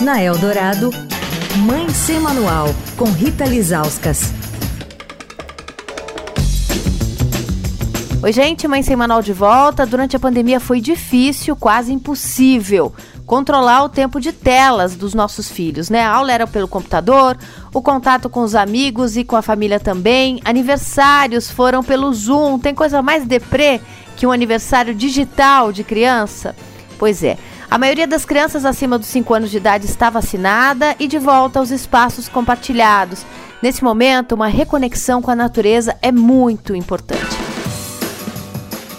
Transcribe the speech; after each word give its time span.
Na 0.00 0.20
Eldorado, 0.20 0.90
Mãe 1.58 1.88
Sem 1.90 2.18
Manual, 2.18 2.66
com 2.96 3.04
Rita 3.04 3.44
Lizauskas. 3.44 4.32
Oi, 8.20 8.32
gente, 8.32 8.66
Mãe 8.66 8.82
Sem 8.82 8.96
Manual 8.96 9.22
de 9.22 9.32
volta. 9.32 9.86
Durante 9.86 10.16
a 10.16 10.18
pandemia 10.18 10.58
foi 10.58 10.80
difícil, 10.80 11.54
quase 11.54 11.92
impossível 11.92 12.92
controlar 13.24 13.84
o 13.84 13.88
tempo 13.88 14.20
de 14.20 14.32
telas 14.32 14.96
dos 14.96 15.14
nossos 15.14 15.48
filhos, 15.48 15.88
né? 15.88 16.02
A 16.02 16.10
aula 16.10 16.32
era 16.32 16.46
pelo 16.46 16.68
computador, 16.68 17.38
o 17.72 17.80
contato 17.80 18.28
com 18.28 18.40
os 18.40 18.54
amigos 18.54 19.16
e 19.16 19.24
com 19.24 19.36
a 19.36 19.42
família 19.42 19.78
também. 19.78 20.40
Aniversários 20.44 21.50
foram 21.50 21.82
pelo 21.82 22.12
Zoom. 22.12 22.58
Tem 22.58 22.74
coisa 22.74 23.00
mais 23.00 23.24
deprê 23.24 23.80
que 24.16 24.26
um 24.26 24.32
aniversário 24.32 24.94
digital 24.94 25.72
de 25.72 25.84
criança? 25.84 26.54
Pois 26.98 27.22
é. 27.22 27.38
A 27.74 27.78
maioria 27.78 28.06
das 28.06 28.24
crianças 28.24 28.64
acima 28.64 28.96
dos 28.96 29.08
5 29.08 29.34
anos 29.34 29.50
de 29.50 29.56
idade 29.56 29.84
está 29.86 30.08
vacinada 30.08 30.94
e 30.96 31.08
de 31.08 31.18
volta 31.18 31.58
aos 31.58 31.72
espaços 31.72 32.28
compartilhados. 32.28 33.26
Nesse 33.60 33.82
momento, 33.82 34.36
uma 34.36 34.46
reconexão 34.46 35.20
com 35.20 35.28
a 35.28 35.34
natureza 35.34 35.96
é 36.00 36.12
muito 36.12 36.72
importante. 36.76 37.36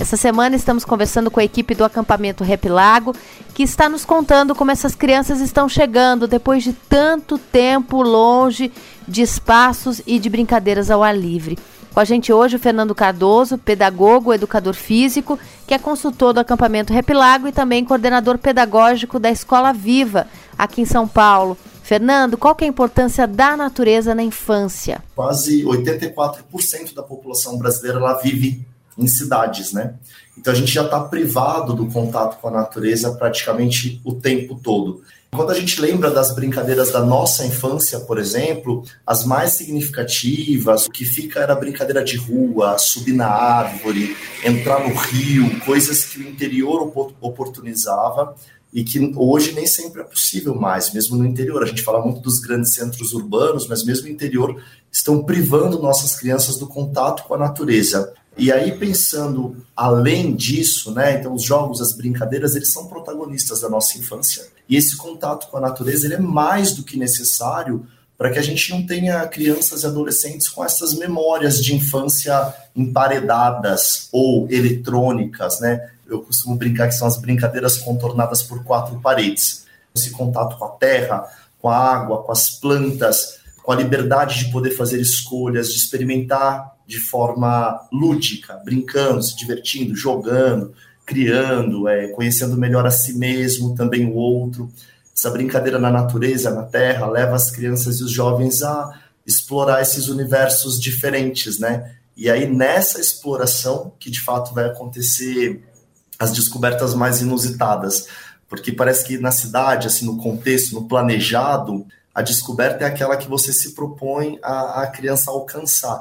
Essa 0.00 0.16
semana 0.16 0.56
estamos 0.56 0.84
conversando 0.84 1.30
com 1.30 1.38
a 1.38 1.44
equipe 1.44 1.76
do 1.76 1.84
acampamento 1.84 2.42
Rep 2.42 2.68
Lago, 2.68 3.14
que 3.54 3.62
está 3.62 3.88
nos 3.88 4.04
contando 4.04 4.52
como 4.52 4.72
essas 4.72 4.96
crianças 4.96 5.40
estão 5.40 5.68
chegando 5.68 6.26
depois 6.26 6.64
de 6.64 6.72
tanto 6.72 7.38
tempo 7.38 8.02
longe 8.02 8.72
de 9.06 9.22
espaços 9.22 10.02
e 10.04 10.18
de 10.18 10.28
brincadeiras 10.28 10.90
ao 10.90 11.04
ar 11.04 11.16
livre. 11.16 11.56
Com 11.96 12.00
a 12.00 12.04
gente 12.04 12.30
hoje 12.30 12.56
o 12.56 12.58
Fernando 12.58 12.94
Cardoso, 12.94 13.56
pedagogo, 13.56 14.30
educador 14.30 14.74
físico, 14.74 15.38
que 15.66 15.72
é 15.72 15.78
consultor 15.78 16.34
do 16.34 16.40
acampamento 16.40 16.92
Repilago 16.92 17.48
e 17.48 17.52
também 17.52 17.86
coordenador 17.86 18.36
pedagógico 18.36 19.18
da 19.18 19.30
Escola 19.30 19.72
Viva, 19.72 20.26
aqui 20.58 20.82
em 20.82 20.84
São 20.84 21.08
Paulo. 21.08 21.56
Fernando, 21.82 22.36
qual 22.36 22.54
é 22.60 22.64
a 22.66 22.68
importância 22.68 23.26
da 23.26 23.56
natureza 23.56 24.14
na 24.14 24.22
infância? 24.22 25.02
Quase 25.14 25.64
84% 25.64 26.92
da 26.94 27.02
população 27.02 27.56
brasileira 27.56 27.98
lá 27.98 28.12
vive 28.18 28.66
em 28.98 29.06
cidades, 29.06 29.72
né? 29.72 29.94
Então 30.36 30.52
a 30.52 30.56
gente 30.56 30.70
já 30.70 30.84
está 30.84 31.00
privado 31.00 31.72
do 31.72 31.86
contato 31.86 32.38
com 32.42 32.48
a 32.48 32.50
natureza 32.50 33.12
praticamente 33.12 34.02
o 34.04 34.14
tempo 34.14 34.60
todo. 34.62 35.00
Quando 35.36 35.50
a 35.50 35.54
gente 35.54 35.78
lembra 35.82 36.10
das 36.10 36.34
brincadeiras 36.34 36.90
da 36.90 37.04
nossa 37.04 37.44
infância, 37.44 38.00
por 38.00 38.18
exemplo, 38.18 38.82
as 39.06 39.22
mais 39.22 39.52
significativas, 39.52 40.86
o 40.86 40.90
que 40.90 41.04
fica 41.04 41.40
era 41.40 41.54
brincadeira 41.54 42.02
de 42.02 42.16
rua, 42.16 42.78
subir 42.78 43.12
na 43.12 43.28
árvore, 43.28 44.16
entrar 44.42 44.80
no 44.88 44.94
rio, 44.94 45.60
coisas 45.60 46.06
que 46.06 46.18
o 46.20 46.26
interior 46.26 46.90
oportunizava 47.20 48.34
e 48.72 48.82
que 48.82 49.12
hoje 49.14 49.52
nem 49.52 49.66
sempre 49.66 50.00
é 50.00 50.04
possível 50.04 50.54
mais, 50.54 50.90
mesmo 50.94 51.18
no 51.18 51.26
interior. 51.26 51.62
A 51.62 51.66
gente 51.66 51.82
fala 51.82 52.02
muito 52.02 52.20
dos 52.20 52.40
grandes 52.40 52.72
centros 52.72 53.12
urbanos, 53.12 53.68
mas 53.68 53.84
mesmo 53.84 54.06
no 54.06 54.12
interior 54.14 54.62
estão 54.90 55.22
privando 55.22 55.82
nossas 55.82 56.16
crianças 56.16 56.56
do 56.56 56.66
contato 56.66 57.24
com 57.24 57.34
a 57.34 57.38
natureza. 57.38 58.14
E 58.38 58.52
aí, 58.52 58.76
pensando 58.76 59.56
além 59.74 60.34
disso, 60.34 60.92
né? 60.92 61.18
Então, 61.18 61.32
os 61.34 61.42
jogos, 61.42 61.80
as 61.80 61.92
brincadeiras, 61.92 62.54
eles 62.54 62.70
são 62.70 62.86
protagonistas 62.86 63.60
da 63.60 63.68
nossa 63.68 63.96
infância. 63.98 64.46
E 64.68 64.76
esse 64.76 64.96
contato 64.96 65.48
com 65.48 65.56
a 65.56 65.60
natureza, 65.60 66.06
ele 66.06 66.14
é 66.14 66.20
mais 66.20 66.72
do 66.72 66.82
que 66.82 66.98
necessário 66.98 67.86
para 68.18 68.30
que 68.30 68.38
a 68.38 68.42
gente 68.42 68.70
não 68.70 68.84
tenha 68.84 69.26
crianças 69.26 69.82
e 69.82 69.86
adolescentes 69.86 70.48
com 70.48 70.64
essas 70.64 70.94
memórias 70.94 71.62
de 71.62 71.74
infância 71.74 72.54
emparedadas 72.74 74.08
ou 74.12 74.46
eletrônicas, 74.50 75.60
né? 75.60 75.90
Eu 76.06 76.22
costumo 76.22 76.56
brincar 76.56 76.88
que 76.88 76.94
são 76.94 77.06
as 77.06 77.18
brincadeiras 77.18 77.76
contornadas 77.78 78.42
por 78.42 78.62
quatro 78.64 79.00
paredes. 79.00 79.64
Esse 79.94 80.10
contato 80.10 80.56
com 80.56 80.64
a 80.64 80.70
terra, 80.70 81.26
com 81.60 81.68
a 81.68 81.76
água, 81.76 82.22
com 82.22 82.32
as 82.32 82.50
plantas, 82.50 83.38
com 83.66 83.72
a 83.72 83.76
liberdade 83.76 84.44
de 84.44 84.52
poder 84.52 84.70
fazer 84.70 85.00
escolhas, 85.00 85.72
de 85.72 85.76
experimentar 85.76 86.76
de 86.86 87.00
forma 87.00 87.84
lúdica, 87.92 88.54
brincando, 88.64 89.20
se 89.20 89.36
divertindo, 89.36 89.96
jogando, 89.96 90.72
criando, 91.04 91.88
é, 91.88 92.06
conhecendo 92.12 92.56
melhor 92.56 92.86
a 92.86 92.92
si 92.92 93.14
mesmo, 93.14 93.74
também 93.74 94.06
o 94.06 94.14
outro. 94.14 94.70
Essa 95.12 95.30
brincadeira 95.30 95.80
na 95.80 95.90
natureza, 95.90 96.52
na 96.52 96.62
terra, 96.62 97.10
leva 97.10 97.34
as 97.34 97.50
crianças 97.50 97.98
e 97.98 98.04
os 98.04 98.12
jovens 98.12 98.62
a 98.62 99.00
explorar 99.26 99.82
esses 99.82 100.06
universos 100.06 100.80
diferentes, 100.80 101.58
né? 101.58 101.96
E 102.16 102.30
aí, 102.30 102.46
nessa 102.48 103.00
exploração, 103.00 103.92
que 103.98 104.12
de 104.12 104.20
fato 104.20 104.54
vai 104.54 104.66
acontecer 104.66 105.60
as 106.16 106.30
descobertas 106.30 106.94
mais 106.94 107.20
inusitadas. 107.20 108.06
Porque 108.48 108.70
parece 108.70 109.04
que 109.04 109.18
na 109.18 109.32
cidade, 109.32 109.88
assim, 109.88 110.06
no 110.06 110.18
contexto, 110.18 110.72
no 110.72 110.86
planejado, 110.86 111.84
a 112.16 112.22
descoberta 112.22 112.82
é 112.82 112.86
aquela 112.86 113.14
que 113.14 113.28
você 113.28 113.52
se 113.52 113.74
propõe 113.74 114.38
a, 114.42 114.84
a 114.84 114.86
criança 114.86 115.30
alcançar. 115.30 116.00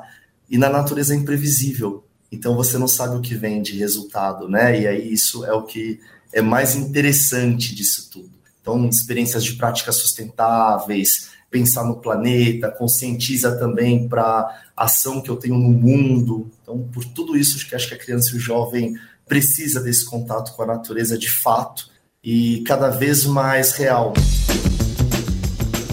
E 0.50 0.58
na 0.58 0.70
natureza 0.70 1.14
é 1.14 1.18
imprevisível. 1.18 2.06
Então 2.32 2.56
você 2.56 2.78
não 2.78 2.88
sabe 2.88 3.18
o 3.18 3.22
que 3.22 3.36
vem 3.36 3.62
de 3.62 3.78
resultado, 3.78 4.48
né? 4.48 4.80
E 4.80 4.88
aí 4.88 5.12
isso 5.12 5.44
é 5.44 5.52
o 5.52 5.64
que 5.64 6.00
é 6.32 6.42
mais 6.42 6.74
interessante 6.74 7.76
disso 7.76 8.10
tudo. 8.10 8.32
Então, 8.62 8.88
experiências 8.88 9.44
de 9.44 9.56
práticas 9.56 9.98
sustentáveis, 9.98 11.32
pensar 11.52 11.84
no 11.84 11.98
planeta, 11.98 12.72
conscientiza 12.72 13.58
também 13.58 14.08
para 14.08 14.64
ação 14.76 15.22
que 15.22 15.30
eu 15.30 15.36
tenho 15.36 15.58
no 15.58 15.70
mundo. 15.70 16.50
Então, 16.64 16.80
por 16.94 17.04
tudo 17.04 17.36
isso, 17.36 17.58
acho 17.76 17.90
que 17.90 17.94
a 17.94 18.00
criança 18.00 18.32
e 18.32 18.38
o 18.38 18.40
jovem 18.40 18.98
precisa 19.28 19.82
desse 19.82 20.06
contato 20.06 20.56
com 20.56 20.64
a 20.64 20.68
natureza 20.68 21.18
de 21.18 21.30
fato 21.30 21.90
e 22.24 22.64
cada 22.66 22.90
vez 22.90 23.26
mais 23.26 23.74
real. 23.74 24.14